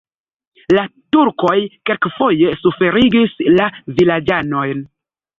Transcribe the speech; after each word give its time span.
La 0.75 0.83
turkoj 1.15 1.57
kelkfoje 1.89 2.53
suferigis 2.61 3.35
la 3.59 3.67
vilaĝanojn. 4.01 4.83